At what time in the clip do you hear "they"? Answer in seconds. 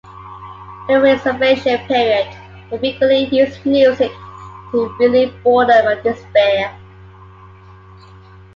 2.71-2.79